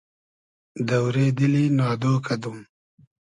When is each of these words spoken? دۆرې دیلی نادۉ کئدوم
دۆرې 0.87 1.27
دیلی 1.37 1.65
نادۉ 1.77 2.03
کئدوم 2.25 2.57